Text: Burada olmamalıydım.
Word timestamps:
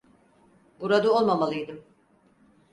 Burada 0.79 1.11
olmamalıydım. 1.11 1.83